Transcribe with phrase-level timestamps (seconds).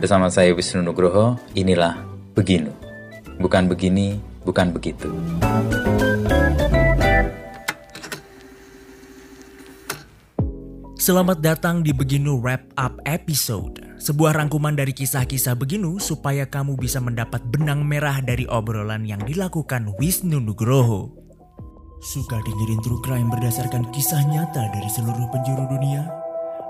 [0.00, 1.92] Bersama saya Wisnu Nugroho, inilah
[2.32, 2.72] Beginu.
[3.36, 4.16] Bukan begini,
[4.48, 5.12] bukan begitu.
[10.96, 14.00] Selamat datang di Beginu Wrap Up Episode.
[14.00, 19.92] Sebuah rangkuman dari kisah-kisah Beginu supaya kamu bisa mendapat benang merah dari obrolan yang dilakukan
[20.00, 21.12] Wisnu Nugroho.
[22.00, 26.19] Suka dengerin true crime berdasarkan kisah nyata dari seluruh penjuru dunia?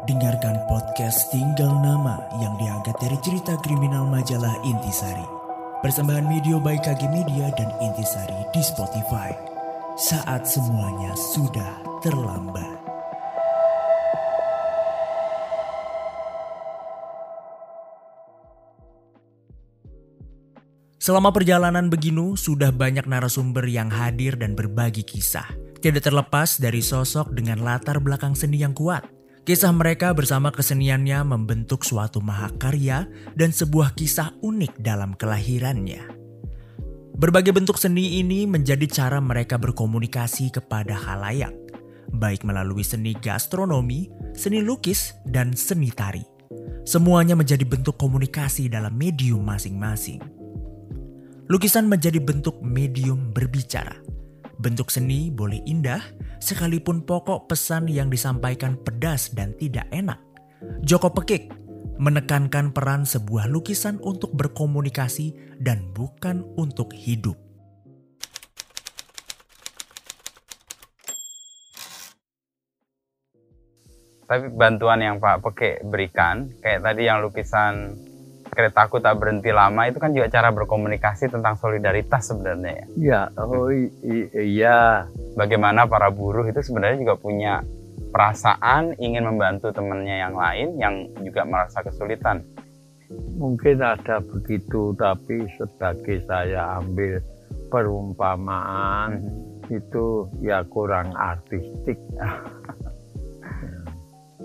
[0.09, 5.29] Dengarkan podcast Tinggal Nama yang diangkat dari cerita kriminal majalah Intisari.
[5.85, 9.29] Persembahan video by KG Media dan Intisari di Spotify.
[10.01, 12.81] Saat semuanya sudah terlambat.
[20.97, 25.53] Selama perjalanan Beginu, sudah banyak narasumber yang hadir dan berbagi kisah.
[25.85, 29.20] Tidak terlepas dari sosok dengan latar belakang seni yang kuat.
[29.51, 36.07] Kisah mereka bersama keseniannya membentuk suatu mahakarya dan sebuah kisah unik dalam kelahirannya.
[37.19, 41.51] Berbagai bentuk seni ini menjadi cara mereka berkomunikasi kepada halayak,
[42.15, 44.07] baik melalui seni gastronomi,
[44.39, 46.23] seni lukis, dan seni tari.
[46.87, 50.23] Semuanya menjadi bentuk komunikasi dalam medium masing-masing.
[51.51, 53.99] Lukisan menjadi bentuk medium berbicara.
[54.61, 56.05] Bentuk seni boleh indah,
[56.37, 60.21] sekalipun pokok pesan yang disampaikan pedas dan tidak enak.
[60.85, 61.49] Joko Pekik
[61.97, 67.41] menekankan peran sebuah lukisan untuk berkomunikasi dan bukan untuk hidup.
[74.29, 77.97] Tapi bantuan yang Pak Peke berikan, kayak tadi yang lukisan
[78.51, 82.87] keretaku tak berhenti lama itu kan juga cara berkomunikasi tentang solidaritas sebenarnya ya.
[82.99, 83.71] Ya, oh
[84.37, 85.07] iya.
[85.39, 87.63] Bagaimana para buruh itu sebenarnya juga punya
[88.11, 92.43] perasaan ingin membantu temannya yang lain yang juga merasa kesulitan.
[93.39, 97.19] Mungkin ada begitu, tapi sebagai saya ambil
[97.71, 99.79] perumpamaan mm -hmm.
[99.79, 100.07] itu
[100.43, 101.99] ya kurang artistik.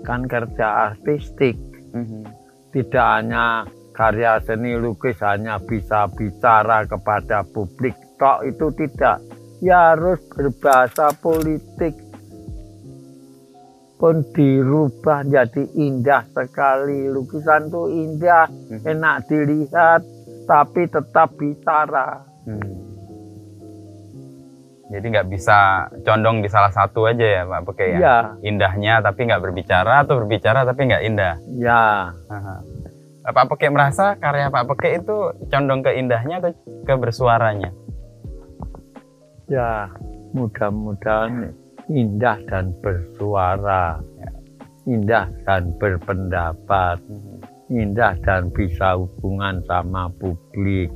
[0.06, 1.58] kan kerja artistik,
[1.90, 2.22] mm -hmm.
[2.70, 9.24] tidak hanya karya seni lukis hanya bisa bicara kepada publik tok itu tidak
[9.64, 11.96] ya harus berbahasa politik
[13.96, 18.84] pun dirubah jadi indah sekali lukisan itu indah hmm.
[18.84, 20.04] enak dilihat
[20.44, 22.76] tapi tetap bicara hmm.
[24.92, 27.98] jadi nggak bisa condong di salah satu aja ya Pak Peke ya?
[27.98, 28.18] ya.
[28.44, 31.34] Indahnya tapi nggak berbicara atau berbicara tapi nggak indah?
[31.56, 32.12] Ya.
[32.28, 32.75] Aha.
[33.26, 36.54] Pak Peke merasa karya Pak Peke itu condong ke indahnya atau
[36.86, 37.74] ke bersuaranya?
[39.50, 39.90] Ya,
[40.30, 41.50] mudah-mudahan
[41.90, 43.98] indah dan bersuara,
[44.86, 47.42] indah dan berpendapat, hmm.
[47.70, 50.90] indah dan bisa hubungan sama publik.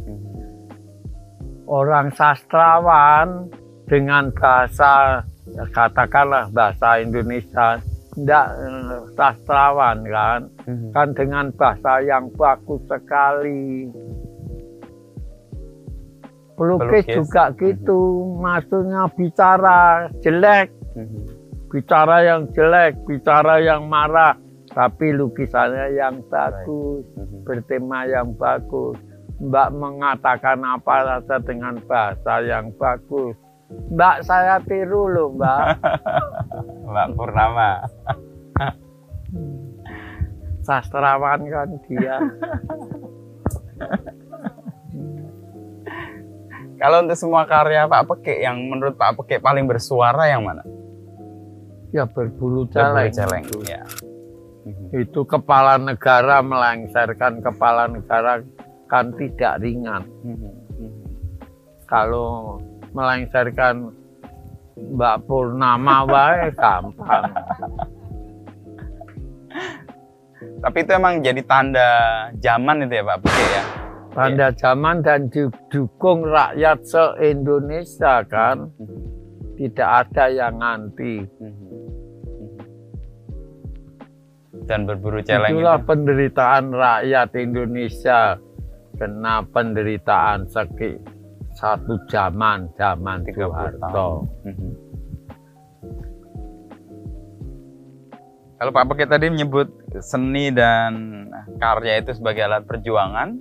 [1.70, 3.50] Orang sastrawan
[3.86, 5.22] dengan bahasa,
[5.70, 7.78] katakanlah bahasa Indonesia,
[8.14, 10.90] tidak eh, sastrawan kan hmm.
[10.90, 13.86] kan dengan bahasa yang bagus sekali
[16.58, 17.16] pelukis, pelukis.
[17.16, 17.56] juga hmm.
[17.62, 18.00] gitu
[18.42, 21.22] maksudnya bicara jelek hmm.
[21.70, 24.34] bicara yang jelek bicara yang marah
[24.70, 27.46] tapi lukisannya yang bagus hmm.
[27.46, 28.98] bertema yang bagus
[29.40, 33.32] Mbak mengatakan apa saja dengan bahasa yang bagus
[33.70, 35.66] Mbak saya tiru loh Mbak.
[36.90, 37.70] Mbak Purnama.
[40.66, 42.18] Sastrawan kan dia.
[46.80, 50.64] Kalau untuk semua karya Pak Peke yang menurut Pak Peke paling bersuara yang mana?
[51.92, 53.10] Ya berbulu celeng.
[53.10, 53.44] Berbulu celeng.
[53.44, 53.58] Itu.
[53.68, 53.84] Ya.
[54.92, 58.44] itu kepala negara melengsarkan kepala negara
[58.92, 60.04] kan tidak ringan.
[60.20, 60.52] Mhm.
[61.88, 62.60] Kalau
[62.94, 63.94] melengsarkan
[64.80, 67.24] Mbak Purnama wae gampang.
[70.60, 71.90] Tapi itu emang jadi tanda
[72.40, 73.64] zaman itu ya Pak Buke ya?
[74.10, 74.56] Tanda ya.
[74.56, 78.72] zaman dan didukung rakyat se-Indonesia kan.
[78.76, 79.00] Hmm.
[79.60, 81.20] Tidak ada yang anti.
[81.20, 81.68] Hmm.
[84.64, 85.86] Dan berburu celeng Itulah itu.
[85.88, 88.38] penderitaan rakyat Indonesia
[89.00, 91.19] kena penderitaan sakit
[91.60, 94.24] satu zaman zaman Soeharto.
[94.48, 94.72] Mhm.
[98.60, 99.68] Kalau Pak Peke tadi menyebut
[100.04, 101.24] seni dan
[101.60, 103.32] karya itu sebagai alat perjuangan,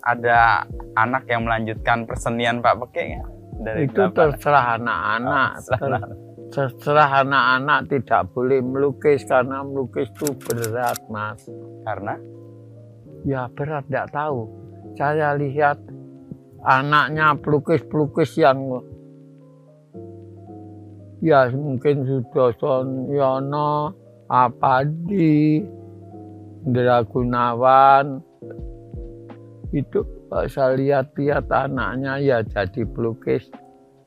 [0.00, 0.64] ada
[0.96, 3.28] anak yang melanjutkan persenian Pak Peke nggak?
[3.58, 5.50] Dari itu terserah anak-anak.
[5.68, 6.00] Oh,
[6.48, 11.44] terserah anak-anak tidak boleh melukis karena melukis itu berat, Mas.
[11.84, 12.16] Karena?
[13.28, 14.48] Ya berat, tidak tahu.
[14.96, 15.76] Saya lihat
[16.66, 18.58] anaknya pelukis-pelukis yang
[21.22, 23.94] ya mungkin Sudoson Yono,
[24.30, 25.62] Apadi,
[26.66, 28.22] Indra Gunawan,
[29.74, 30.00] itu
[30.48, 33.48] saya lihat-lihat anaknya ya jadi pelukis.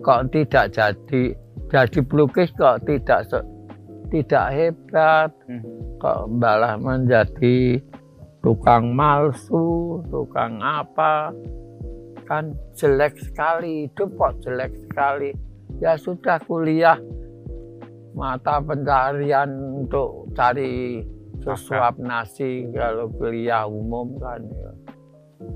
[0.02, 1.38] Kok tidak jadi
[1.70, 3.30] jadi pelukis kok tidak
[4.12, 5.32] tidak hebat.
[5.48, 5.64] Hmm.
[6.02, 7.78] kok malah menjadi
[8.42, 11.30] tukang malsu tukang apa
[12.32, 15.36] kan jelek sekali hidup kok jelek sekali
[15.84, 16.96] ya sudah kuliah
[18.16, 19.52] mata pencarian
[19.84, 21.04] untuk cari
[21.44, 24.72] sesuap nasi kalau kuliah umum kan ya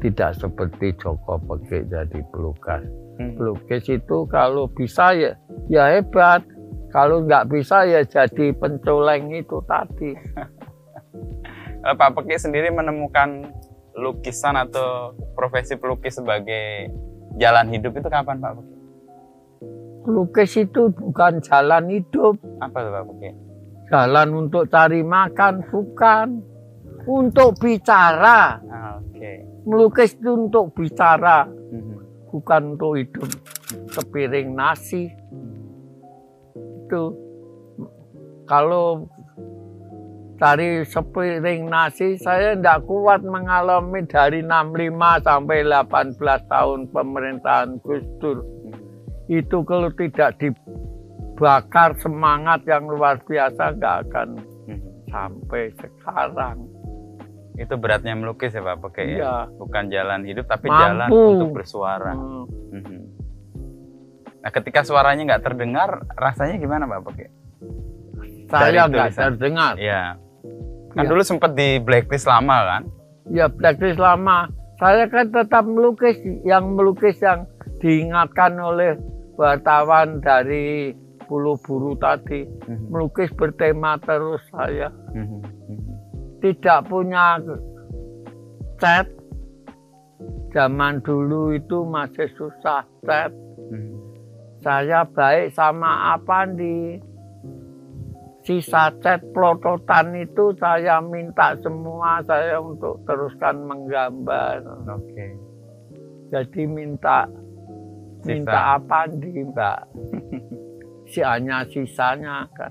[0.04, 2.84] tidak seperti Joko Pege jadi pelukis.
[3.22, 3.38] Hmm.
[3.38, 5.38] Pelukis itu kalau bisa ya
[5.72, 6.44] ya hebat,
[6.92, 10.12] kalau nggak bisa ya jadi pencoleng itu tadi.
[12.02, 13.46] Pak Pege sendiri menemukan
[13.96, 16.92] lukisan atau profesi pelukis sebagai
[17.40, 18.76] jalan hidup itu kapan Pak Pege?
[20.06, 22.38] Pelukis itu bukan jalan hidup.
[22.60, 23.32] Apa itu Pak Pege?
[23.90, 26.28] Jalan untuk cari makan bukan.
[27.06, 28.58] Untuk bicara.
[28.66, 29.14] Ah, Oke.
[29.14, 32.30] Okay melukis itu untuk bicara, hmm.
[32.30, 33.30] bukan untuk hidup.
[33.90, 35.10] Sepiring nasi
[36.86, 37.04] itu
[38.46, 39.10] kalau
[40.36, 46.20] dari sepiring nasi saya tidak kuat mengalami dari 65 sampai 18
[46.52, 48.44] tahun pemerintahan Gus Dur.
[49.32, 54.30] Itu kalau tidak dibakar semangat yang luar biasa nggak akan
[55.16, 56.68] sampai sekarang
[57.56, 59.16] itu beratnya melukis ya Pak Pakai ya?
[59.16, 59.36] iya.
[59.56, 60.82] bukan jalan hidup tapi Mampu.
[60.84, 62.46] jalan untuk bersuara hmm.
[62.76, 63.00] Mhm.
[64.44, 67.28] nah ketika suaranya nggak terdengar rasanya gimana Pak Pakai
[68.52, 70.20] saya nggak terdengar ya
[70.96, 71.10] kan ya.
[71.12, 72.84] dulu sempat di blacklist lama kan?
[73.30, 74.48] Ya blacklist lama.
[74.80, 77.48] Saya kan tetap melukis yang melukis yang
[77.80, 79.00] diingatkan oleh
[79.36, 80.96] wartawan dari
[81.28, 82.48] Pulau Buru tadi.
[82.68, 82.90] Hmm.
[82.92, 84.92] melukis bertema terus saya.
[85.12, 85.56] Hmm
[86.46, 87.42] tidak punya
[88.78, 89.10] cat
[90.54, 93.34] zaman dulu itu masih susah cat
[93.74, 93.98] hmm.
[94.62, 97.02] saya baik sama apa di
[98.46, 105.34] sisa cat plototan itu saya minta semua saya untuk teruskan menggambar oke okay.
[106.30, 107.26] jadi minta
[108.22, 108.30] Sisa.
[108.30, 109.80] minta apa di mbak
[111.12, 112.70] si hanya sisanya kan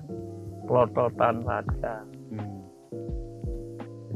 [0.63, 2.07] plototan saja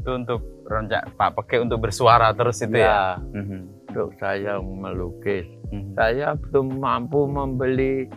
[0.00, 3.44] itu untuk rencana Pak Peke untuk bersuara terus itu ya, ya?
[3.92, 5.92] Untuk saya melukis mm-hmm.
[5.92, 8.08] saya belum mampu membeli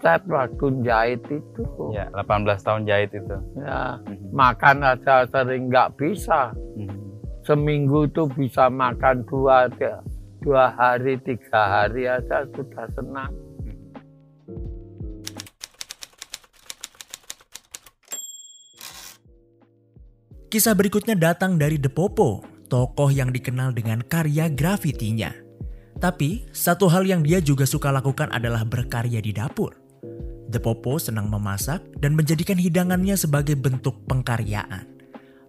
[0.00, 1.62] cat waktu jahit itu
[1.92, 4.32] ya 18 tahun jahit itu ya mm-hmm.
[4.32, 6.98] makan aja sering nggak bisa mm-hmm.
[7.44, 9.68] seminggu itu bisa makan dua
[10.40, 13.32] dua hari tiga hari aja sudah senang
[20.50, 25.30] Kisah berikutnya datang dari The Popo, tokoh yang dikenal dengan karya grafitinya.
[26.02, 29.79] Tapi, satu hal yang dia juga suka lakukan adalah berkarya di dapur.
[30.50, 34.82] The Popo senang memasak dan menjadikan hidangannya sebagai bentuk pengkaryaan.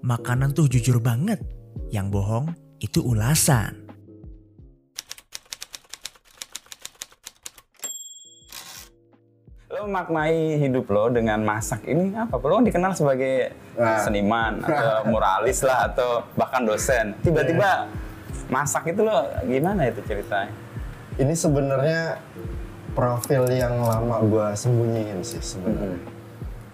[0.06, 1.42] Makanan tuh jujur banget,
[1.89, 3.81] yang bohong itu ulasan.
[9.71, 12.37] lo maknai hidup lo dengan masak ini apa?
[12.37, 13.97] Lo kan dikenal sebagai nah.
[14.06, 17.18] seniman atau muralis lah atau bahkan dosen.
[17.26, 17.90] Tiba-tiba
[18.54, 20.54] masak itu lo gimana itu ceritanya?
[21.18, 22.21] Ini sebenarnya
[22.92, 25.98] profil yang lama gue sembunyiin sih sebenarnya.
[25.98, 26.10] Hmm.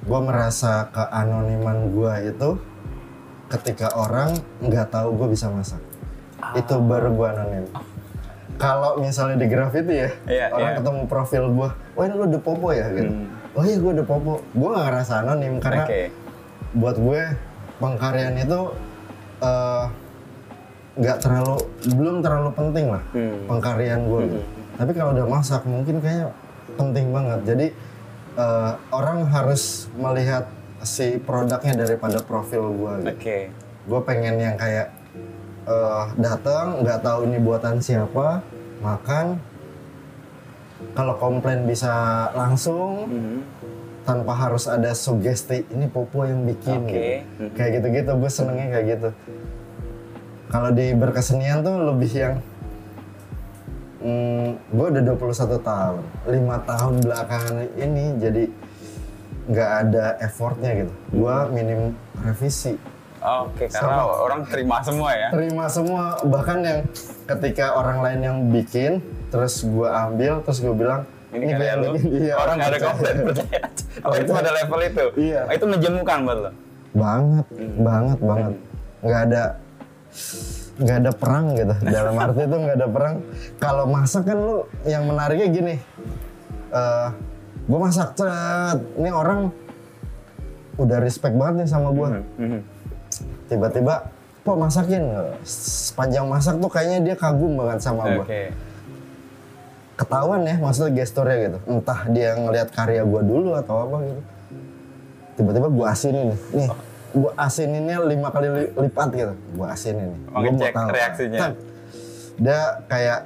[0.08, 2.50] Gue merasa keanoniman gue itu
[3.48, 5.82] ketika orang nggak tahu gue bisa masak.
[6.42, 6.56] Ah.
[6.58, 7.66] Itu baru gue anonim.
[7.74, 7.98] Oh
[8.58, 10.78] kalau misalnya di graffiti ya yeah, orang yeah.
[10.82, 13.56] ketemu profil gue wah ini lu The Popo ya gitu hmm.
[13.56, 16.06] oh iya gue The Popo gue gak ngerasa anonim karena okay.
[16.74, 17.22] buat gue
[17.78, 18.60] pengkaryaan itu
[19.46, 19.86] uh,
[20.98, 21.56] nggak terlalu
[21.94, 23.46] belum terlalu penting lah hmm.
[23.46, 24.44] pengkaryaan gue hmm.
[24.78, 26.32] Tapi kalau udah masak mungkin kayaknya
[26.78, 27.68] penting banget jadi
[28.38, 30.46] uh, orang harus melihat
[30.86, 33.14] si produknya daripada profil gue gitu.
[33.18, 33.44] Okay.
[33.90, 34.94] gue pengen yang kayak
[35.66, 38.46] uh, datang nggak tahu ini buatan siapa
[38.86, 39.42] makan
[40.94, 43.40] kalau komplain bisa langsung mm-hmm.
[44.06, 46.94] tanpa harus ada sugesti ini popo yang bikin okay.
[46.94, 47.02] gitu.
[47.02, 47.50] mm-hmm.
[47.58, 49.10] kayak gitu-gitu gue senengnya kayak gitu
[50.48, 52.36] kalau di berkesenian tuh lebih yang
[54.00, 58.44] hmm, gue udah 21 tahun lima tahun belakangan ini jadi
[59.48, 61.82] nggak ada effortnya gitu gue minim
[62.20, 62.76] revisi
[63.18, 64.14] Oke, karena Sama.
[64.24, 65.34] orang terima semua ya.
[65.34, 66.80] terima semua bahkan yang
[67.26, 71.02] ketika orang lain yang bikin terus gua ambil terus gua bilang
[71.34, 71.90] Ini gua karya yang lu.
[71.98, 73.62] bikin." Iya, orang nggak ada komplain percaya.
[74.06, 75.06] Oh itu pada level itu.
[75.18, 75.42] Iya.
[75.44, 76.52] Oh, itu menjemukan buat lo.
[76.94, 77.74] banget Hmm.
[77.82, 78.54] banget banget
[79.02, 79.44] nggak ada
[80.78, 81.74] nggak ada perang gitu.
[81.82, 83.16] Dalam arti itu nggak ada perang.
[83.58, 85.76] Kalau masak kan lu yang menariknya gini.
[86.70, 87.08] Eh
[87.68, 88.80] gue masak cet.
[88.96, 89.50] Ini orang
[90.78, 92.60] udah respect banget nih sama gue Mhm.
[93.50, 94.14] tiba-tiba
[94.46, 95.04] kok masakin.
[95.44, 98.44] Sepanjang masak tuh kayaknya dia kagum banget sama gue Oke.
[99.98, 101.58] ketahuan ya maksudnya gesturnya gitu.
[101.66, 104.22] Entah dia ngelihat karya gue dulu atau apa gitu.
[105.36, 106.70] Tiba-tiba gue asinin nih nih
[107.18, 110.88] gue asininnya lima kali li- lipat gitu gue asinin Oh, Gua mau tahu.
[110.92, 111.40] reaksinya.
[111.40, 111.52] Tak.
[112.38, 113.20] dia kayak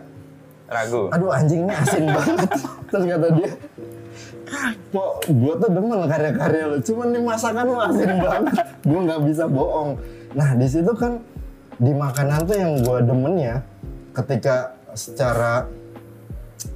[0.66, 1.02] Ragu.
[1.10, 2.50] aduh anjing ini asin banget
[2.88, 3.52] terus kata dia
[4.88, 8.56] kok gue tuh demen karya-karya lo cuman nih masakan lo asin banget
[8.88, 9.90] gue nggak bisa bohong
[10.32, 11.20] nah di situ kan
[11.76, 13.56] di makanan tuh yang gue demen ya
[14.14, 14.56] ketika
[14.92, 15.68] secara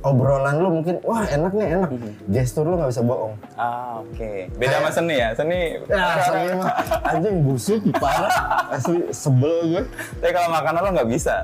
[0.06, 1.90] obrolan lu mungkin wah enak nih enak
[2.38, 4.52] gestur lu nggak bisa bohong Ah oke.
[4.60, 5.30] Beda sama seni ya.
[5.34, 5.60] Seni.
[5.90, 6.72] ya saya mah
[7.08, 9.84] anjing busuk parah asli sebel gue
[10.22, 11.36] Tapi kalau makanan lo nggak bisa.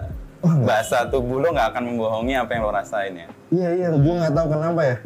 [0.41, 3.27] Bahasa tubuh lo nggak akan membohongi apa yang lo rasain ya.
[3.49, 4.97] Iya iya, gue nggak tahu kenapa ya.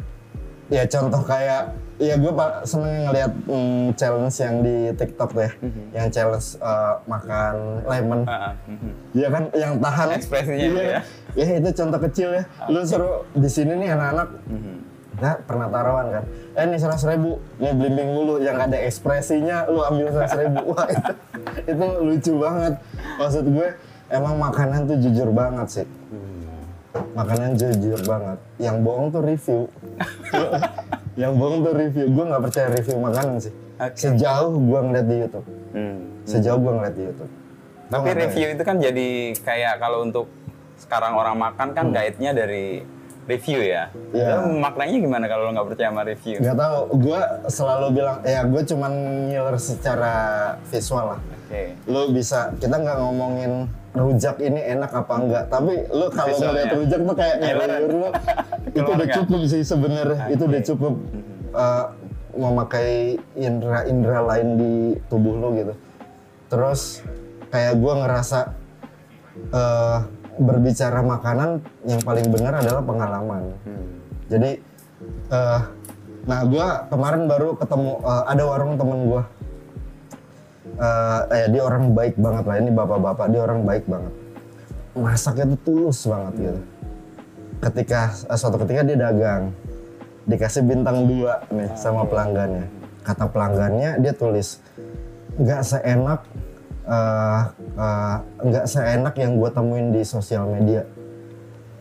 [0.66, 1.62] Ya contoh kayak,
[2.02, 5.52] ya gue pak seneng ngeliat mm, challenge yang di TikTok tuh ya,
[5.94, 7.54] yang challenge eh, makan
[7.86, 8.20] lemon.
[8.66, 8.90] Mhm.
[9.14, 10.08] Iya kan, yang tahan.
[10.18, 11.00] Ekspresinya Iya, itu ya.
[11.36, 12.42] Ya itu contoh kecil ya.
[12.66, 14.74] Lu suruh di sini nih anak-anak, Mhm.
[15.20, 16.24] nah pernah taruhan kan.
[16.56, 20.60] Eh ini seratus ribu, ini blimbing mulu, yang ada ekspresinya, lu ambil seratus ribu.
[20.72, 21.12] Wah itu,
[21.68, 22.74] itu lucu banget.
[23.20, 23.68] Maksud gue,
[24.08, 25.86] emang makanan tuh jujur banget sih.
[27.12, 28.38] Makanan jujur banget.
[28.56, 29.60] Yang bohong tuh review.
[31.20, 32.08] yang bohong tuh review.
[32.08, 33.52] Gue nggak percaya review makanan sih.
[33.76, 33.92] Oke.
[33.92, 35.46] Sejauh gue ngeliat di YouTube.
[35.76, 35.96] Hmm.
[36.24, 37.32] Sejauh gue ngeliat di YouTube.
[37.86, 38.20] Tapi tahu ya.
[38.24, 39.08] review itu kan jadi
[39.44, 40.26] kayak kalau untuk
[40.76, 42.84] sekarang orang makan kan guide-nya dari
[43.26, 43.90] review ya.
[43.90, 44.14] Hmm.
[44.14, 44.32] Iya.
[44.38, 46.36] Lo maknanya gimana kalau lo nggak percaya sama review?
[46.38, 48.92] Gak tau, gue selalu bilang, ya gue cuman
[49.28, 50.14] ngiler secara
[50.70, 51.20] visual lah.
[51.20, 51.62] Oke.
[51.90, 53.52] Lu bisa, kita nggak ngomongin
[53.96, 57.68] rujak ini enak apa enggak, tapi lu kalau ngeliat rujak tuh kayak Ngiler.
[57.80, 58.08] ngiler lu,
[58.76, 60.94] itu udah cukup sih sebenarnya, itu udah cukup
[61.56, 61.84] uh,
[62.36, 64.72] memakai indera-indera lain di
[65.08, 65.74] tubuh lu gitu.
[66.52, 67.00] Terus
[67.48, 68.38] kayak gue ngerasa
[69.56, 69.98] uh,
[70.36, 73.42] berbicara makanan yang paling benar adalah pengalaman.
[74.28, 74.60] Jadi,
[75.32, 75.60] eh
[76.26, 79.22] nah gue kemarin baru ketemu eh, ada warung temen gue.
[80.76, 84.12] Eh, eh, dia orang baik banget lah ini bapak-bapak dia orang baik banget.
[84.96, 86.60] Masaknya tuh tulus banget gitu.
[87.62, 89.54] Ketika eh, suatu ketika dia dagang,
[90.26, 92.66] dikasih bintang dua nih sama pelanggannya.
[93.06, 94.58] Kata pelanggannya dia tulis
[95.36, 96.20] nggak seenak
[96.86, 97.42] eh,
[97.76, 98.16] eh,
[98.46, 100.86] nggak seenak yang gue temuin di sosial media.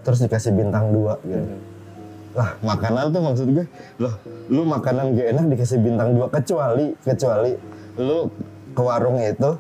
[0.06, 1.56] Terus dikasih bintang dua gitu.
[2.36, 3.66] Lah makanan tuh maksud gue
[4.02, 4.14] loh
[4.52, 7.56] lu makanan gak enak dikasih bintang dua kecuali kecuali
[7.96, 8.28] lu
[8.76, 9.56] ke warung itu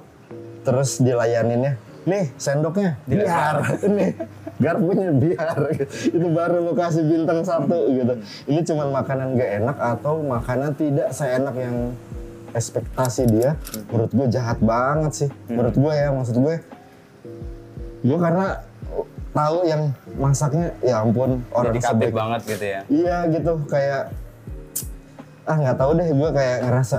[0.67, 3.63] terus dilayaninnya nih sendoknya biar
[3.97, 4.11] nih
[4.59, 5.57] garpunya biar.
[6.15, 8.13] Itu baru lu kasih bintang satu gitu.
[8.47, 11.91] Ini cuman makanan gak enak atau makanan tidak seenak yang
[12.55, 13.59] ekspektasi dia
[13.91, 15.29] menurut gue jahat banget sih.
[15.51, 16.55] Menurut gue ya maksud gue
[18.05, 18.63] gue karena
[19.35, 22.81] tahu yang masaknya ya ampun orang Jadi sebaik banget gitu ya.
[22.87, 23.53] Iya gitu.
[23.67, 24.15] Kayak
[25.45, 26.97] ah nggak tahu deh gue kayak ngerasa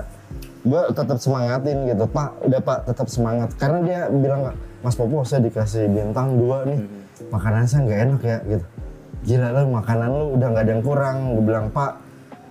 [0.66, 2.04] gue tetap semangatin gitu.
[2.04, 3.48] Pak udah pak tetap semangat.
[3.56, 4.52] Karena dia bilang
[4.84, 6.84] mas Popo saya dikasih bintang dua nih.
[7.32, 8.66] Makanan saya nggak enak ya gitu.
[9.26, 11.16] Gila lu makanan lu udah nggak ada yang kurang.
[11.32, 12.05] Gue bilang pak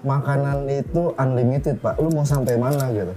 [0.05, 1.97] makanan itu unlimited pak.
[1.97, 3.13] Lu mau sampai mana gitu.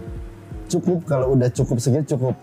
[0.68, 2.34] Cukup kalau udah cukup segitu cukup.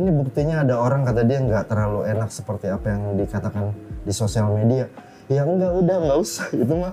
[0.00, 3.72] Ini buktinya ada orang kata dia nggak terlalu enak seperti apa yang dikatakan
[4.04, 4.88] di sosial media.
[5.30, 6.92] Ya enggak udah nggak usah itu mah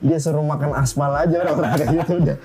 [0.00, 2.36] dia suruh makan aspal aja orang kayak gitu udah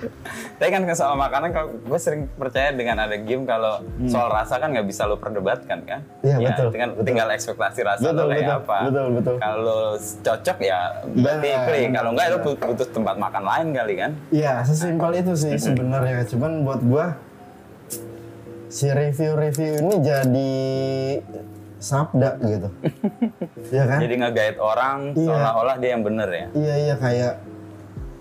[0.55, 4.75] Tapi kan soal makanan, kalau gue sering percaya dengan ada game kalau soal rasa kan
[4.75, 5.99] nggak bisa lo perdebatkan kan?
[6.19, 6.27] Hmm.
[6.27, 7.05] Iya, Ya, betul, Tinggal, betul.
[7.07, 8.77] tinggal ekspektasi rasa Betul, lo kayak betul, apa.
[8.85, 9.35] betul, betul.
[9.39, 11.87] Kalau cocok ya berarti Benar, klik.
[11.91, 14.11] Kalau nggak lo butuh tempat makan lain kali kan?
[14.29, 16.27] Iya, sesimpel itu sih sebenarnya.
[16.27, 17.05] Cuman buat gua
[18.67, 20.53] si review-review ini jadi
[21.85, 22.67] sabda gitu.
[23.69, 23.99] Iya kan?
[23.99, 25.21] Jadi nge-guide orang Iya.
[25.23, 26.47] seolah-olah dia yang bener ya.
[26.51, 27.33] Iya iya kayak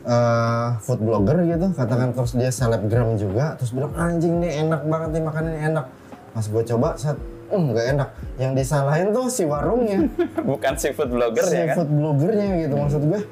[0.04, 5.08] eh, food blogger gitu, katakan terus dia selebgram juga, terus bilang anjing nih enak banget
[5.10, 5.86] nih makanannya enak.
[6.30, 7.16] Pas gue coba, set,
[7.46, 8.08] "Hmm, nggak enak.
[8.36, 10.04] Yang disalahin tuh si warungnya.
[10.44, 11.76] Bukan seafood blogger ya kan?
[11.78, 13.22] food blogernya gitu maksud gue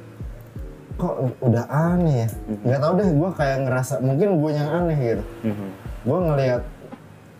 [0.93, 2.29] kok udah aneh ya
[2.62, 5.67] nggak tahu deh gue kayak ngerasa mungkin gue yang aneh gitu Mhm.
[6.05, 6.62] gue ngelihat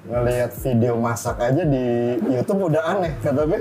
[0.03, 3.61] ngelihat video masak aja di YouTube udah aneh kata gue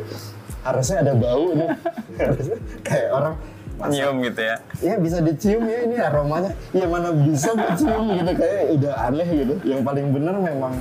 [0.65, 1.69] harusnya ada bau nih.
[2.21, 3.35] Harusnya kayak orang
[3.81, 3.93] masak.
[3.97, 4.55] Nyium gitu ya.
[4.81, 6.51] ya bisa dicium ya ini aromanya.
[6.73, 9.53] Ya mana bisa dicium gitu kayak udah aneh gitu.
[9.65, 10.73] Yang paling bener memang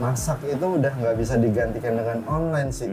[0.00, 2.90] masak itu udah nggak bisa digantikan dengan online sih.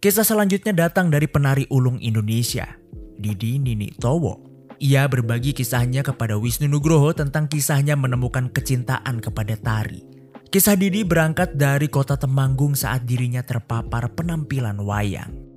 [0.00, 2.79] Kisah selanjutnya datang dari penari ulung Indonesia,
[3.20, 4.40] Didi Nini Towo.
[4.80, 10.00] Ia berbagi kisahnya kepada Wisnu Nugroho tentang kisahnya menemukan kecintaan kepada tari.
[10.48, 15.50] Kisah Didi berangkat dari kota Temanggung saat dirinya terpapar penampilan wayang.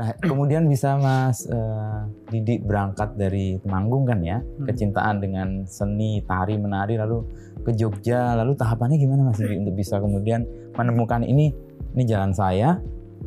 [0.00, 2.00] Nah, kemudian bisa Mas eh,
[2.32, 7.28] Didi berangkat dari Temanggung kan ya, kecintaan dengan seni, tari, menari, lalu
[7.60, 11.52] ke Jogja, lalu tahapannya gimana Mas Didi untuk bisa kemudian menemukan ini,
[11.94, 12.78] ini jalan saya,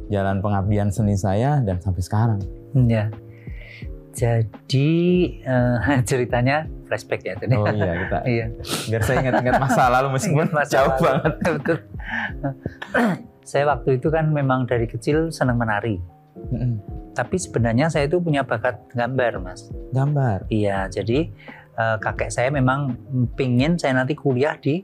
[0.07, 2.39] jalan pengabdian seni saya dan sampai sekarang.
[2.87, 3.09] Ya.
[4.13, 4.91] Jadi
[5.41, 5.77] eh,
[6.09, 7.57] ceritanya flashback ya tadi.
[7.57, 8.45] Oh iya kita, Iya.
[8.89, 11.01] biar saya ingat-ingat masa lalu meskipun Ingat masa jauh lalu.
[11.01, 11.33] banget.
[11.41, 11.77] Betul.
[13.51, 15.97] saya waktu itu kan memang dari kecil senang menari.
[16.33, 16.77] Mm-mm.
[17.13, 19.69] Tapi sebenarnya saya itu punya bakat gambar, Mas.
[19.93, 20.49] Gambar.
[20.49, 21.29] Iya, jadi
[21.73, 22.97] eh, kakek saya memang
[23.33, 24.81] pingin saya nanti kuliah di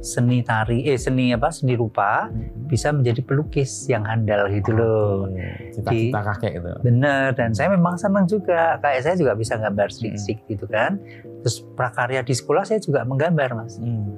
[0.00, 2.32] seni tari, eh seni apa, seni rupa,
[2.66, 5.28] bisa menjadi pelukis yang handal gitu loh.
[5.76, 6.70] Cita-cita kakek itu.
[6.80, 8.80] Bener, dan saya memang senang juga.
[8.80, 10.96] Kayak saya juga bisa gambar sedikit gitu kan.
[11.44, 13.76] Terus prakarya di sekolah saya juga menggambar, Mas.
[13.76, 14.08] Hmm.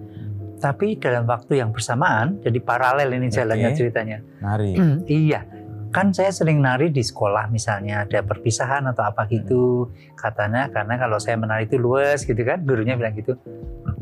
[0.63, 3.79] Tapi dalam waktu yang bersamaan, jadi paralel ini jalannya Oke.
[3.83, 4.23] ceritanya.
[4.39, 4.79] Nari.
[5.27, 5.43] iya,
[5.91, 9.91] kan saya sering nari di sekolah misalnya ada perpisahan atau apa gitu.
[10.15, 13.35] Katanya karena kalau saya menari itu luas gitu kan, gurunya bilang gitu.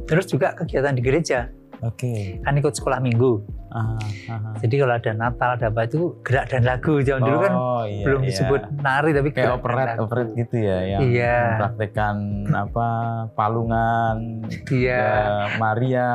[0.05, 1.49] Terus juga kegiatan di gereja,
[1.81, 2.39] Oke.
[2.41, 3.41] kan ikut sekolah minggu.
[3.71, 3.95] Ah,
[4.27, 4.55] ah, ah.
[4.59, 7.01] Jadi kalau ada Natal, ada apa itu gerak dan lagu.
[7.01, 8.29] Zaman dulu kan Oh, iya, belum iya.
[8.29, 11.37] disebut nari tapi kayak operet operet gitu ya yang Iya.
[11.55, 12.15] mempraktekkan
[12.51, 12.89] apa
[13.33, 14.17] palungan
[14.67, 15.03] Iya.
[15.57, 16.11] Maria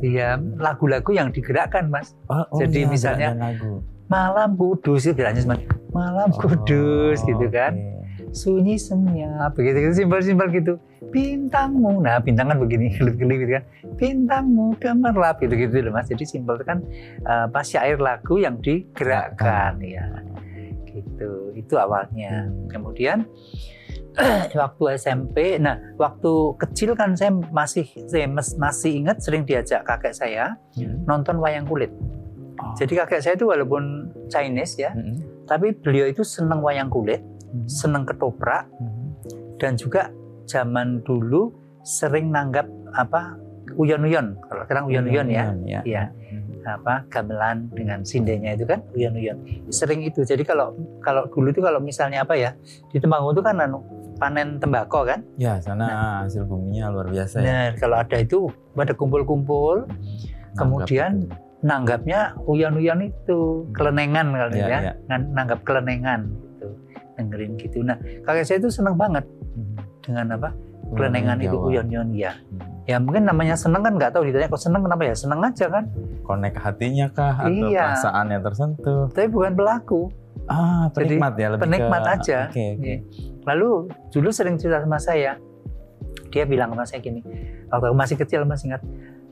[0.00, 2.16] Iya, lagu-lagu yang digerakkan, Mas.
[2.26, 5.56] oh, oh Jadi iya, misalnya, lagu Malam Kudus itu bilangnya cuma
[5.90, 7.72] Malam Kudus Oh, gitu kan.
[7.72, 7.93] oke.
[8.34, 10.74] Sunyi senyap begitu gitu simpel-simpel gitu.
[11.14, 13.64] Bintangmu, nah bintang kan begini kelip-kelip gitu kan.
[13.94, 16.10] Bintangmu gemerlap gitu-gitu loh Mas.
[16.10, 16.82] Jadi simpel kan
[17.22, 20.02] eh, pas syair lagu yang digerakkan ya.
[20.84, 21.54] Gitu.
[21.54, 22.50] Itu awalnya.
[22.50, 22.66] Hmm.
[22.66, 23.18] Kemudian
[24.62, 28.26] waktu SMP, nah waktu kecil kan saya masih saya
[28.58, 31.06] masih ingat sering diajak kakek saya Hmm.
[31.06, 31.90] nonton wayang kulit.
[32.58, 32.74] Oh.
[32.78, 35.46] Jadi kakek saya itu walaupun Chinese ya, Mm-mm.
[35.46, 37.18] tapi beliau itu senang wayang kulit,
[37.54, 37.66] Mhm.
[37.66, 39.06] senang ketoprak, Mhm.
[39.56, 40.10] dan juga
[40.44, 43.38] zaman dulu sering nanggap apa
[43.74, 44.34] uyon-uyon.
[44.40, 46.02] Kalau sekarang uyon-uyon ya, ya Iya.
[46.10, 46.42] Mhm.
[46.64, 49.36] apa gamelan dengan sindenya itu kan uyon-uyon.
[49.68, 50.22] Sering itu.
[50.22, 52.56] Jadi kalau kalau dulu itu kalau misalnya apa ya
[52.88, 55.20] di Temanggung itu kan anu, panen tembakau kan.
[55.36, 60.54] ya sana hasil buminya luar biasa ya Nah kalau ada itu pada kumpul-kumpul Mhm.
[60.54, 61.34] kemudian itu.
[61.60, 64.92] nanggapnya uyon-uyon itu kelenengan kalau Iya, ya, iya.
[65.06, 66.20] Nan- nanggap kelenengan
[67.16, 69.74] dengerin gitu nah kakek saya itu senang banget Mhm.
[70.00, 70.50] dengan apa
[70.90, 72.84] kelenengan itu uyon-uyon ya Mhm.
[72.84, 75.84] ya mungkin namanya senang kan nggak tahu ditanya kok senang kenapa ya senang aja kan
[76.22, 77.84] connect hatinya kah atau Iya.
[77.90, 80.00] perasaan yang tersentuh tapi bukan pelaku
[80.44, 82.38] ah Jadi, penikmat ya lebih penikmat ke- aja.
[82.46, 82.96] oke oke Iya.
[83.44, 83.70] lalu
[84.10, 85.32] dulu sering cerita sama saya
[86.28, 87.20] dia bilang sama saya gini
[87.66, 88.82] waktu aku masih kecil masih ingat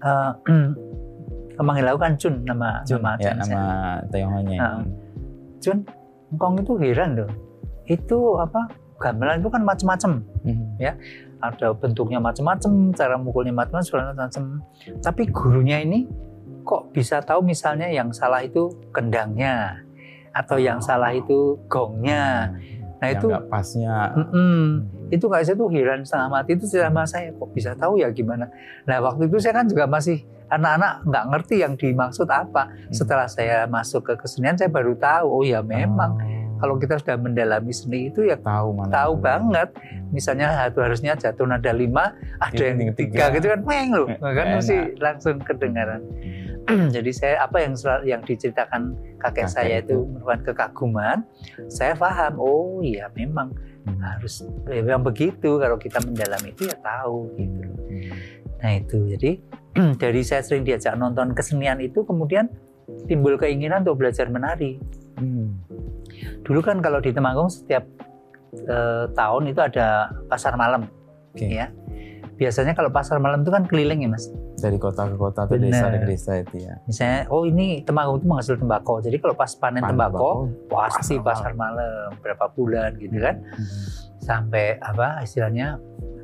[0.00, 0.30] eh,
[1.52, 3.52] kemanggil aku kan Jun nama Jun, nama ya Chan saya.
[3.52, 3.62] nama
[4.08, 4.80] Tionghoanya Ah.
[5.60, 5.78] Jun
[6.30, 7.30] engkong itu heran loh
[7.86, 8.70] itu apa
[9.02, 10.78] gamelan itu kan macam-macam Mhm.
[11.42, 14.62] ada bentuknya macam-macam, cara mukulnya macam-macam, macam.
[15.02, 16.06] Tapi gurunya ini
[16.62, 19.82] kok bisa tahu misalnya yang salah itu kendangnya
[20.30, 22.54] atau yang salah itu gongnya.
[23.02, 24.86] Nah yang itu, pasnya mm-mm.
[25.10, 28.46] itu kayak saya tuh heran setengah mati itu sama saya kok bisa tahu ya gimana.
[28.86, 32.70] Nah waktu itu saya kan juga masih anak-anak nggak ngerti yang dimaksud apa.
[32.94, 36.31] Setelah saya masuk ke kesenian saya baru tahu oh ya memang Oh,
[36.62, 39.26] kalau kita sudah mendalami seni itu ya tahu mana tahu dulu.
[39.26, 40.14] banget Hmm.
[40.14, 43.24] misalnya satu harusnya jatuh nada lima ada yang tiga tiga.
[43.34, 44.56] gitu kan meng loh kan Enak.
[44.62, 46.00] mesti langsung kedengaran
[46.94, 47.74] jadi saya apa yang
[48.06, 51.26] yang diceritakan kakek Kakek saya itu merupakan kekaguman
[51.66, 53.50] saya paham oh iya memang
[53.82, 53.98] Hmm.
[53.98, 57.74] harus ya, memang begitu kalau kita mendalami itu ya tahu gitu loh.
[57.82, 58.14] Hmm.
[58.62, 59.30] nah itu jadi
[60.02, 62.46] dari saya sering diajak nonton kesenian itu kemudian
[63.10, 65.01] timbul keinginan untuk belajar menari Hmm.
[66.42, 67.86] Dulu kan kalau di Temanggung setiap
[68.54, 70.86] eh, tahun itu ada pasar malam
[71.32, 71.48] Oke.
[71.48, 71.70] ya
[72.42, 74.26] biasanya kalau pasar malam itu kan keliling ya mas.
[74.58, 75.70] Dari kota ke kota atau Bener.
[75.70, 76.74] desa ke desa itu ya.
[76.90, 78.98] Misalnya, oh ini Temanggung itu menghasil tembakau.
[78.98, 83.38] Jadi kalau pas panen Panen tembakau, pasti pasar pasar malam berapa bulan gitu kan.
[83.38, 83.82] Mhm.
[84.22, 85.78] Sampai apa istilahnya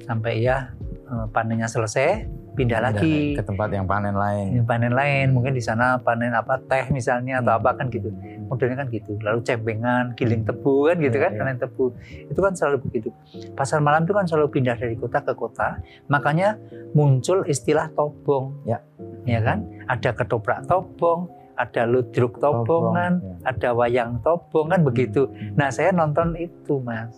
[0.07, 0.75] sampai ya
[1.07, 2.27] eh, panennya selesai
[2.59, 3.39] pindah lagi.
[3.39, 4.59] ke tempat yang panen lain.
[4.59, 7.61] Ini panen lain mungkin di sana panen apa teh misalnya atau Hmm.
[7.63, 8.11] apa kan gitu.
[8.51, 9.15] Modelnya kan gitu.
[9.23, 11.39] Lalu cempengan giling tebu kan gitu Iya, kan iya.
[11.39, 11.85] panen tebu.
[12.27, 13.09] Itu kan selalu begitu.
[13.55, 15.79] Pasar malam itu kan selalu pindah dari kota ke kota.
[16.07, 16.59] Makanya
[16.93, 18.59] muncul istilah tobong.
[18.67, 18.83] Ya.
[19.23, 19.63] ya kan?
[19.87, 23.51] Ada ketoprak tobong ada ludruk tobongan Tobong, ya.
[23.51, 25.27] ada wayang tobong kan begitu.
[25.55, 27.11] Nah saya nonton itu mas.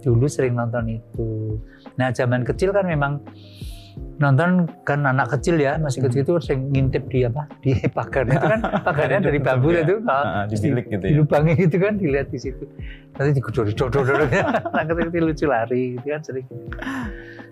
[0.00, 1.60] Dulu sering nonton itu.
[1.94, 3.20] Nah zaman kecil kan memang
[4.18, 8.34] nonton kan anak kecil ya masih kecil itu sering ngintip di apa di pagar itu
[8.42, 9.86] kan pagarnya dari bambu ya.
[9.86, 11.10] itu Ah, ah, di bilik gitu ya.
[11.14, 12.64] dilubangin gitu kan dilihat di situ
[13.14, 14.04] nanti digedor dodor
[14.74, 16.46] anak kecil lucu lari gitu kan sering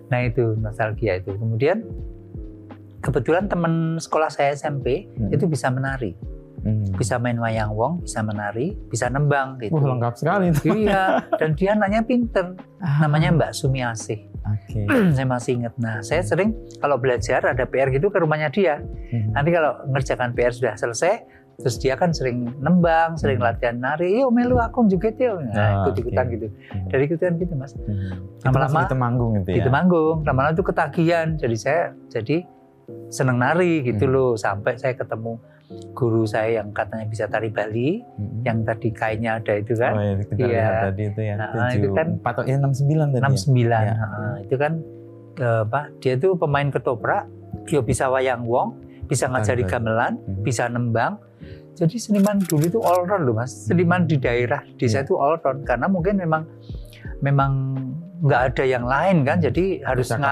[0.07, 1.87] nah itu nostalgia itu kemudian
[2.99, 5.31] kebetulan teman sekolah saya SMP Hmm.
[5.31, 6.13] itu bisa menari
[6.57, 6.89] Hmm.
[6.93, 10.73] bisa main wayang wong bisa menari bisa nembang gitu Wah, lengkap sekali itu.
[10.75, 12.57] iya dan dia anaknya pinter
[12.97, 14.89] namanya Mbak Sumiasih Oke.
[15.15, 19.31] saya masih ingat nah saya sering kalau belajar ada PR gitu ke rumahnya dia Mhm.
[19.31, 21.13] nanti kalau ngerjakan PR sudah selesai
[21.55, 25.95] terus dia kan sering nembang sering latihan nari yuk melu aku juga Ah, nah ikut
[25.99, 26.33] ikutan oke.
[26.33, 26.87] gitu Mhm.
[26.87, 27.71] dari ikutan gitu mas.
[27.71, 27.85] Itu
[28.43, 29.55] Lama-lama masih di Temanggung gitu ya.
[29.55, 32.37] di Temanggung lama-lama itu ketagihan jadi saya jadi
[33.07, 34.11] seneng nari gitu Hmm.
[34.11, 35.37] loh sampai saya ketemu
[35.91, 38.39] guru saya yang katanya bisa tari Bali Mhm.
[38.41, 40.47] yang tadi kainnya ada itu Oh kan ya, kita Iya.
[40.47, 41.33] lihat tadi itu ya.
[41.35, 43.17] Nah, Tujuh, itu kan empat, ya, enam sembilan tadi.
[43.17, 43.21] ya?
[43.21, 43.95] 69 Ya.
[43.95, 44.73] Heeh, itu kan
[45.37, 47.23] eh, apa dia itu pemain ketoprak
[47.63, 48.73] dia bisa wayang wong
[49.05, 50.41] bisa ngajari gamelan Mhm.
[50.41, 51.21] bisa nembang
[51.73, 55.05] jadi seniman dulu itu all round loh mas seniman di daerah desa Iya.
[55.05, 56.41] itu all round karena mungkin memang
[57.19, 57.51] memang
[58.17, 60.25] nggak ada yang lain kan jadi harus kan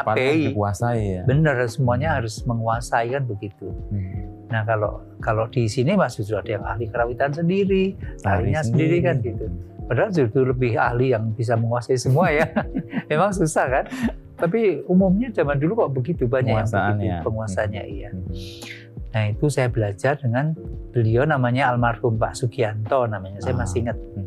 [0.49, 1.23] dikuasai ya.
[1.23, 4.34] bener semuanya harus menguasai kan begitu Hmm.
[4.55, 7.91] Nah kalau kalau di sini mas justru ada yang ahli kerawitan sendiri
[8.23, 9.51] Tari tarinya sendiri kan gitu
[9.85, 12.49] Padahal justru lebih ahli yang bisa menguasai semua ya.
[13.13, 13.85] Memang susah kan.
[14.33, 17.21] Tapi umumnya zaman dulu kok begitu banyak yang begitu ya.
[17.21, 18.09] penguasanya iya.
[18.09, 18.25] Hmm.
[19.13, 20.57] Nah itu saya belajar dengan
[20.89, 23.39] beliau namanya almarhum Pak Sugianto namanya.
[23.45, 23.59] Saya Ah.
[23.61, 23.97] masih ingat.
[24.17, 24.25] Hmm.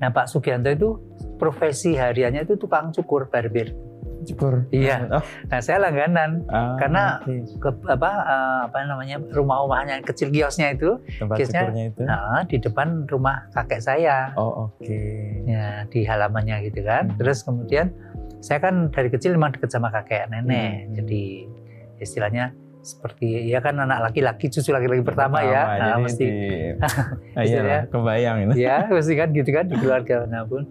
[0.00, 0.96] Nah Pak Sugianto itu
[1.36, 3.76] profesi hariannya itu tukang cukur barbir.
[4.22, 4.66] Cukur.
[4.70, 5.10] Iya.
[5.10, 7.58] Oh, Nah saya langganan ah, Karena oke.
[7.58, 12.02] ke apa eh, apa namanya rumah-rumahnya kecil kiosnya itu tempat kiosnya- itu.
[12.02, 14.30] nah, di depan rumah kakek saya.
[14.34, 15.00] Oh oke.
[15.44, 17.10] ya di halamannya gitu kan.
[17.10, 17.18] Hmm.
[17.18, 17.90] Terus kemudian
[18.38, 20.86] saya kan dari kecil memang dekat sama kakek nenek.
[20.86, 20.94] Hmm.
[20.98, 21.22] Jadi
[21.98, 22.50] istilahnya
[22.82, 25.62] seperti ya kan anak laki-laki cucu laki-laki pertama, ya.
[25.62, 26.38] Nah, jadi mesti di,
[27.38, 28.52] ah, iya, kebayang ini.
[28.58, 30.66] ya mesti kan gitu kan di keluarga mana pun.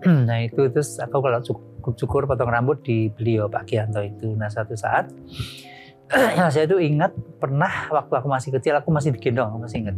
[0.28, 4.36] nah itu terus aku kalau cukur, cukur potong rambut di beliau Pak Kianto itu.
[4.36, 5.08] Nah satu saat
[6.54, 9.96] saya tuh ingat pernah waktu aku masih kecil aku masih digendong aku masih ingat.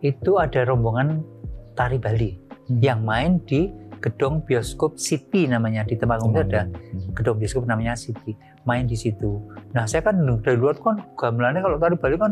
[0.00, 1.24] Itu ada rombongan
[1.74, 2.78] tari Bali Hmm.
[2.78, 3.66] yang main di
[3.98, 7.10] gedung bioskop City namanya di Temanggung itu ada Hmm.
[7.18, 9.40] gedung bioskop namanya City main di situ.
[9.72, 12.28] Nah saya kan dari luar kan gamelannya kalau tari Bali kan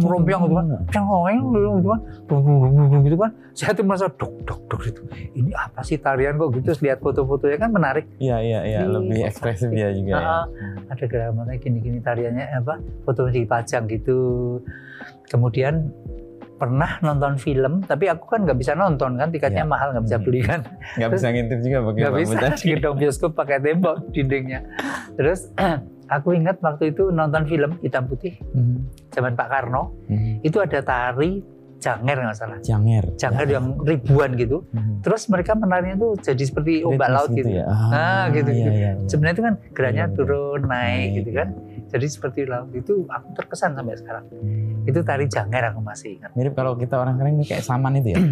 [0.00, 2.00] Rompiang gitu kan, cengeng gitu kan,
[3.04, 3.30] gitu kan.
[3.52, 5.00] Saya tuh merasa dok dok dok gitu.
[5.36, 6.72] Ini apa sih tarian kok gitu?
[6.80, 8.08] Lihat foto-fotonya kan menarik.
[8.16, 10.18] Iya iya iya Ih, lebih ekspresif ya juga ya.
[10.24, 10.44] Ah,
[10.88, 12.80] Ada geramannya gini-gini tariannya apa?
[13.04, 14.18] Fotonya dipajang gitu.
[15.28, 15.92] Kemudian
[16.58, 19.68] pernah nonton film, tapi aku kan nggak bisa nonton kan, tiketnya Ya.
[19.68, 20.26] mahal nggak bisa Hmm.
[20.26, 20.60] beli kan.
[20.94, 24.60] Nggak bisa ngintip juga pakai nggak bisa di gedung bioskop pakai tembok dindingnya.
[25.14, 25.40] Terus
[26.08, 28.90] aku ingat waktu itu nonton film hitam putih Hmm.
[29.08, 30.42] zaman Pak Karno Hmm.
[30.42, 31.40] itu ada tari
[31.78, 33.06] janger nggak salah Janger.
[33.14, 33.54] janger Ya.
[33.54, 34.98] yang ribuan gitu Hmm.
[34.98, 37.70] terus mereka menarinya tuh jadi seperti ombak laut gitu, ya.
[37.70, 38.70] Ah, gitu, iya, gitu.
[38.72, 39.06] iya, iya.
[39.06, 40.26] sebenarnya itu kan geraknya Iya, betul.
[40.26, 41.48] turun naik Naik, gitu kan
[41.88, 44.24] jadi seperti laut itu aku terkesan sampai sekarang
[44.84, 48.20] itu tari janger aku masih ingat mirip kalau kita orang keren kayak saman itu ya.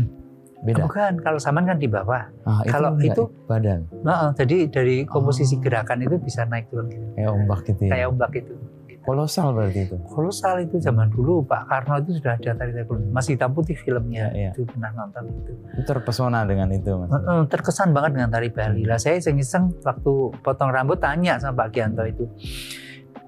[0.58, 0.82] Beda.
[0.82, 3.44] bukan kalau saman kan di bawah Ah, kalau enggak itu- ya?
[3.46, 5.60] badan nah, jadi dari komposisi Oh.
[5.60, 7.90] gerakan itu bisa naik turun gitu kayak ombak gitu ya.
[7.92, 8.54] kayak ombak itu
[8.98, 9.94] Kolosal berarti itu.
[10.08, 14.34] kolosal itu zaman dulu Pak Karno itu sudah ada tari tari masih hitam putih filmnya
[14.34, 14.50] Iya, iya.
[14.50, 17.14] itu pernah nonton itu Itu terpesona dengan itu Mas.
[17.46, 18.82] Terkesan banget dengan tari Bali.
[18.82, 20.10] Lah saya iseng-iseng waktu
[20.42, 22.26] potong rambut tanya sama Pak Gianto itu,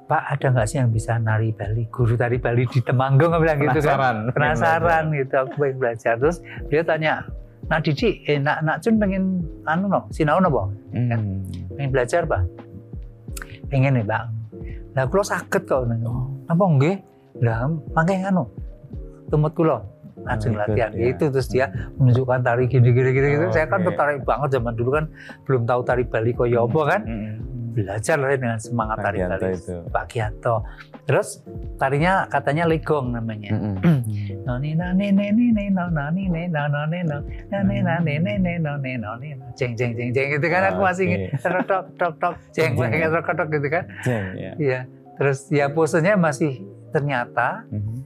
[0.08, 3.60] Pak ada nggak sih yang bisa nari Bali, guru tari Bali di Temanggung aku bilang
[3.60, 3.96] gitu kan.
[4.00, 4.16] Penasaran.
[4.32, 6.14] Penasaran gitu, aku pengen belajar.
[6.16, 7.14] Terus dia tanya,
[7.68, 11.44] Nak Didi, eh nak nak Cun pengen anu no, sinau no bang, Hmm.
[11.70, 12.40] pengen belajar pak?
[13.68, 14.32] Pengen nih bang.
[14.96, 16.08] Lah kulo sakit kok nanya.
[16.08, 16.32] Oh.
[16.48, 16.96] Apa nggih?
[17.44, 18.48] Lah mangke anu
[19.28, 19.84] tumut kulo
[20.18, 21.12] langsung Oh, latihan ya.
[21.12, 23.44] itu terus dia menunjukkan tari gini gini gini gitu.
[23.46, 23.92] Oh, Saya kan oke.
[23.92, 25.04] tertarik banget zaman dulu kan
[25.44, 27.00] belum tahu tari Bali koyo apa kan.
[27.04, 27.34] Hmm.
[27.72, 29.54] Belajar lah dengan semangat tari tari.
[29.88, 30.64] Pak Gianto.
[31.04, 31.40] Terus
[31.76, 33.52] tarinya katanya legong namanya.
[34.48, 37.18] Noni nani neni neni no noni neni no noni no
[37.52, 41.06] nani nani neni noni noni no jeng jeng jeng jeng gitu kan aku masih
[41.40, 43.84] tok tok tok tok jeng kayak tok tok gitu kan.
[44.04, 44.52] Jeng, ya.
[44.56, 44.80] Iya.
[45.18, 47.96] Terus ya posenya masih ternyata Mhm.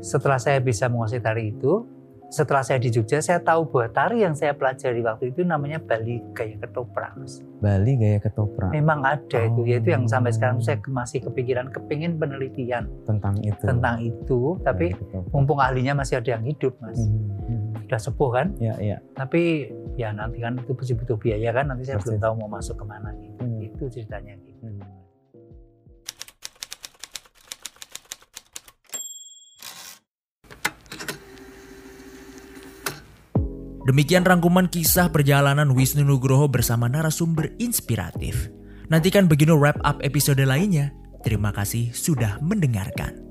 [0.00, 1.84] setelah saya bisa menguasai tari itu,
[2.30, 6.22] setelah saya di Jogja saya tahu bahwa tari yang saya pelajari waktu itu namanya Bali
[6.30, 7.18] Gaya Ketoprak.
[7.18, 7.42] Mas.
[7.60, 9.68] Bali gaya ketoprak Memang ada itu, Oh.
[9.68, 13.60] yaitu yang sampai sekarang saya masih kepikiran, kepingin penelitian tentang itu.
[13.60, 14.96] tentang itu, tapi
[15.28, 16.96] mumpung ahlinya masih ada yang hidup, Mas.
[16.96, 17.84] Mhm.
[17.84, 18.46] Sudah sepuh kan?
[18.56, 18.96] Ya, ya.
[19.12, 22.24] Tapi ya nanti kan itu pasti butuh biaya kan, nanti saya belum Persis.
[22.24, 23.36] tahu mau masuk ke mana gitu.
[23.44, 23.60] Hmm.
[23.60, 24.34] Itu ceritanya
[33.88, 38.52] Demikian rangkuman kisah perjalanan Wisnu Nugroho bersama narasumber inspiratif.
[38.92, 40.92] Nantikan Begino wrap up episode lainnya.
[41.24, 43.29] Terima kasih sudah mendengarkan.